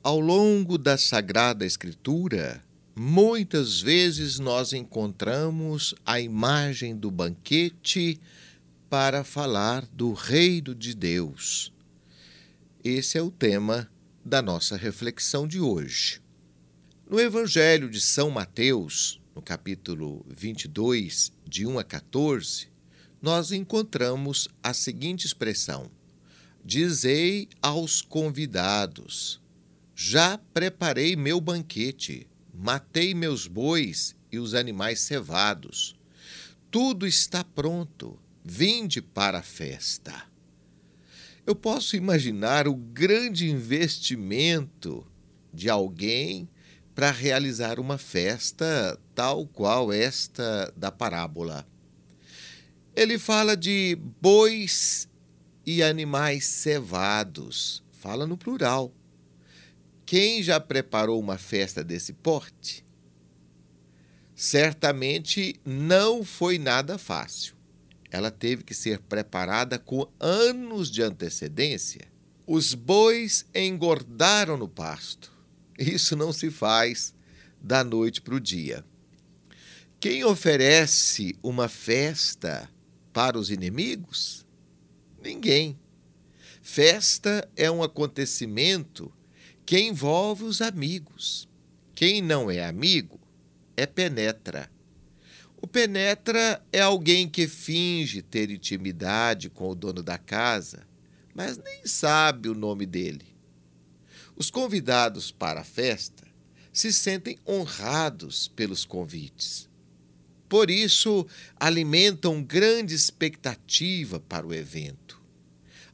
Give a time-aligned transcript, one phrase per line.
[0.00, 2.62] Ao longo da Sagrada Escritura,
[2.94, 8.20] muitas vezes nós encontramos a imagem do banquete
[8.88, 11.72] para falar do reino de Deus.
[12.82, 13.90] Esse é o tema
[14.24, 16.22] da nossa reflexão de hoje.
[17.10, 22.68] No Evangelho de São Mateus, no capítulo 22, de 1 a 14,
[23.20, 25.90] nós encontramos a seguinte expressão:
[26.64, 29.40] Dizei aos convidados:
[30.00, 35.98] Já preparei meu banquete, matei meus bois e os animais cevados.
[36.70, 40.14] Tudo está pronto, vinde para a festa.
[41.44, 45.04] Eu posso imaginar o grande investimento
[45.52, 46.48] de alguém
[46.94, 51.66] para realizar uma festa tal qual esta da parábola.
[52.94, 55.08] Ele fala de bois
[55.66, 58.94] e animais cevados, fala no plural.
[60.08, 62.82] Quem já preparou uma festa desse porte?
[64.34, 67.54] Certamente não foi nada fácil.
[68.10, 72.08] Ela teve que ser preparada com anos de antecedência.
[72.46, 75.36] Os bois engordaram no pasto
[75.78, 77.14] isso não se faz
[77.60, 78.82] da noite para o dia.
[80.00, 82.66] Quem oferece uma festa
[83.12, 84.46] para os inimigos?
[85.22, 85.78] Ninguém.
[86.62, 89.12] Festa é um acontecimento
[89.68, 91.46] que envolve os amigos.
[91.94, 93.20] Quem não é amigo
[93.76, 94.70] é penetra.
[95.60, 100.88] O penetra é alguém que finge ter intimidade com o dono da casa,
[101.34, 103.26] mas nem sabe o nome dele.
[104.34, 106.26] Os convidados para a festa
[106.72, 109.68] se sentem honrados pelos convites.
[110.48, 111.26] Por isso,
[111.60, 115.17] alimentam grande expectativa para o evento.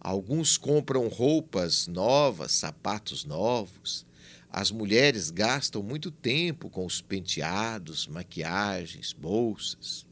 [0.05, 4.07] Alguns compram roupas novas, sapatos novos.
[4.49, 10.07] As mulheres gastam muito tempo com os penteados, maquiagens, bolsas.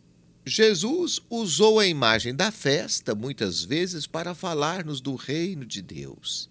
[0.45, 6.51] Jesus usou a imagem da festa muitas vezes para falar-nos do reino de Deus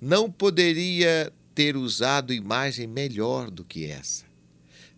[0.00, 4.24] não poderia ter usado imagem melhor do que essa.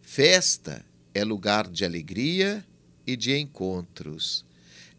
[0.02, 2.64] Festa é lugar de alegria
[3.06, 4.44] e de encontros.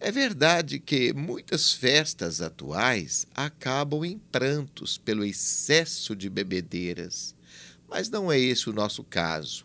[0.03, 7.35] É verdade que muitas festas atuais acabam em prantos pelo excesso de bebedeiras,
[7.87, 9.63] mas não é esse o nosso caso.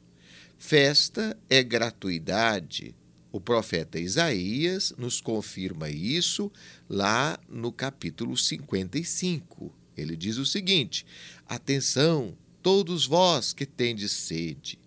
[0.58, 2.94] Festa é gratuidade.
[3.32, 6.52] O profeta Isaías nos confirma isso
[6.86, 9.74] lá no capítulo 55.
[9.96, 11.06] Ele diz o seguinte:
[11.48, 14.78] Atenção, todos vós que tendes sede,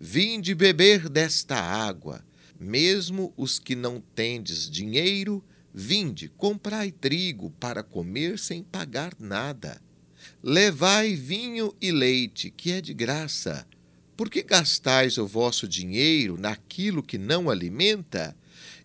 [0.00, 2.24] vinde beber desta água,
[2.58, 9.80] mesmo os que não tendes dinheiro, vinde, comprai trigo para comer sem pagar nada.
[10.42, 13.66] Levai vinho e leite, que é de graça.
[14.16, 18.36] Por que gastais o vosso dinheiro naquilo que não alimenta,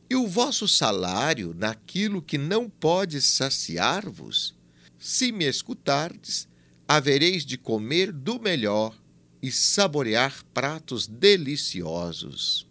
[0.10, 4.54] e o vosso salário naquilo que não pode saciar-vos?
[5.00, 6.50] Se me escutardes,
[6.86, 8.94] havereis de comer do melhor
[9.42, 12.68] e saborear pratos deliciosos.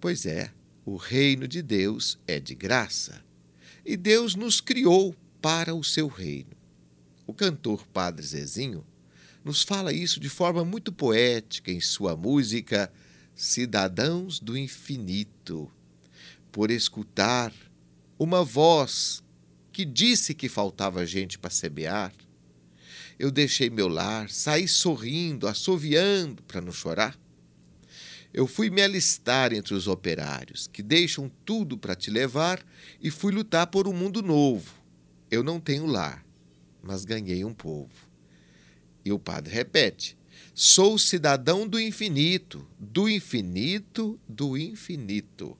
[0.00, 0.50] Pois é,
[0.86, 3.22] o reino de Deus é de graça,
[3.84, 6.56] e Deus nos criou para o seu reino.
[7.26, 8.84] O cantor Padre Zezinho
[9.44, 12.90] nos fala isso de forma muito poética em sua música
[13.34, 15.70] Cidadãos do Infinito.
[16.50, 17.52] Por escutar
[18.18, 19.22] uma voz
[19.70, 22.12] que disse que faltava gente para semear.
[23.18, 27.18] Eu deixei meu lar, saí sorrindo, assoviando para não chorar.
[28.32, 32.64] Eu fui me alistar entre os operários, que deixam tudo para te levar,
[33.00, 34.72] e fui lutar por um mundo novo.
[35.30, 36.24] Eu não tenho lar,
[36.82, 38.08] mas ganhei um povo.
[39.04, 40.16] E o padre repete:
[40.54, 45.56] Sou cidadão do infinito, do infinito, do infinito,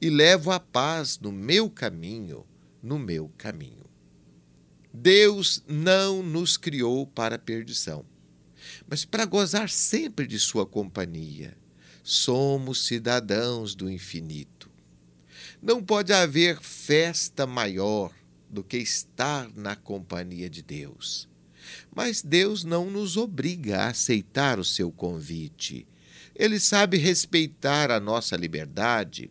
[0.00, 2.46] e levo a paz no meu caminho
[2.82, 3.84] no meu caminho.
[4.92, 8.04] Deus não nos criou para a perdição,
[8.88, 11.56] mas para gozar sempre de Sua companhia.
[12.02, 14.70] Somos cidadãos do infinito.
[15.62, 18.12] Não pode haver festa maior
[18.48, 21.28] do que estar na companhia de Deus.
[21.94, 25.86] Mas Deus não nos obriga a aceitar o seu convite.
[26.34, 29.30] Ele sabe respeitar a nossa liberdade.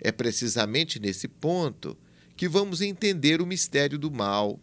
[0.00, 1.96] É precisamente nesse ponto
[2.36, 4.58] que vamos entender o mistério do mal.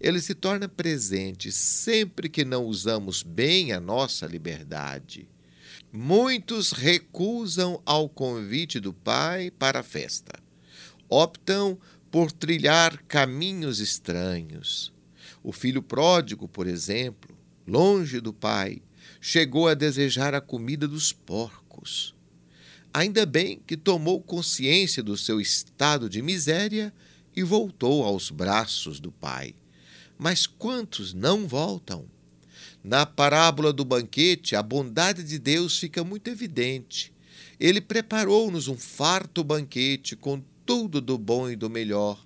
[0.00, 5.28] Ele se torna presente sempre que não usamos bem a nossa liberdade.
[5.98, 10.38] Muitos recusam ao convite do Pai para a festa.
[11.08, 11.78] Optam
[12.10, 14.92] por trilhar caminhos estranhos.
[15.42, 17.34] O filho pródigo, por exemplo,
[17.66, 18.82] longe do Pai,
[19.22, 22.14] chegou a desejar a comida dos porcos.
[22.92, 26.92] Ainda bem que tomou consciência do seu estado de miséria
[27.34, 29.54] e voltou aos braços do Pai.
[30.18, 32.04] Mas quantos não voltam?
[32.86, 37.12] Na parábola do banquete, a bondade de Deus fica muito evidente.
[37.58, 42.24] Ele preparou-nos um farto banquete com tudo do bom e do melhor.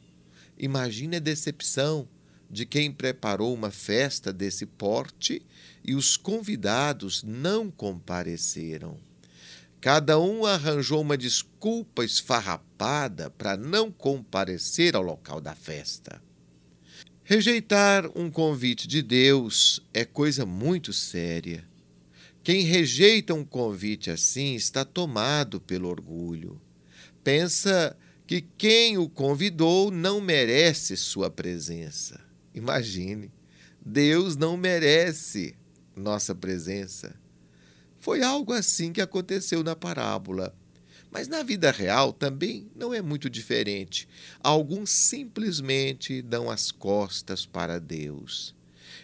[0.58, 2.06] Imagine a decepção
[2.50, 5.40] de quem preparou uma festa desse porte
[5.82, 8.98] e os convidados não compareceram.
[9.80, 16.20] Cada um arranjou uma desculpa esfarrapada para não comparecer ao local da festa.
[17.30, 21.64] Rejeitar um convite de Deus é coisa muito séria.
[22.42, 26.60] Quem rejeita um convite assim está tomado pelo orgulho.
[27.22, 27.96] Pensa
[28.26, 32.20] que quem o convidou não merece sua presença.
[32.52, 33.30] Imagine,
[33.80, 35.54] Deus não merece
[35.94, 37.14] nossa presença.
[38.00, 40.52] Foi algo assim que aconteceu na parábola.
[41.10, 44.08] Mas na vida real também não é muito diferente.
[44.40, 48.54] Alguns simplesmente dão as costas para Deus.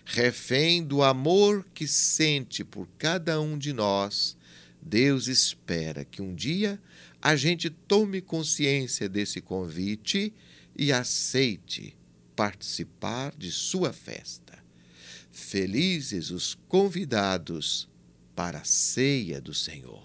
[0.05, 4.37] Refém do amor que sente por cada um de nós,
[4.81, 6.81] Deus espera que um dia
[7.21, 10.33] a gente tome consciência desse convite
[10.77, 11.97] e aceite
[12.37, 14.57] participar de sua festa.
[15.33, 17.89] Felizes os convidados
[18.35, 20.05] para a ceia do Senhor.